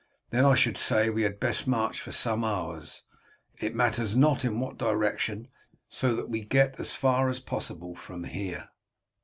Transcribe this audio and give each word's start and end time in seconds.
Then 0.31 0.45
I 0.45 0.55
should 0.55 0.77
say 0.77 1.11
we 1.11 1.21
had 1.21 1.39
best 1.39 1.67
march 1.67 2.01
for 2.01 2.11
some 2.11 2.43
hours. 2.43 3.03
It 3.59 3.75
matters 3.75 4.15
not 4.15 4.43
in 4.43 4.59
what 4.59 4.79
direction 4.79 5.47
so 5.89 6.15
that 6.15 6.27
we 6.27 6.41
get 6.43 6.79
as 6.79 6.91
far 6.93 7.29
as 7.29 7.39
possible 7.39 7.93
from 7.95 8.23
here." 8.23 8.69